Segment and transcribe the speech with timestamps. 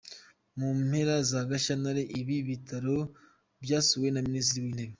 [0.57, 2.97] Mu mpera za Gashyantare ibi bitaro
[3.63, 4.89] byasuwe na Minisitiri w’Intebe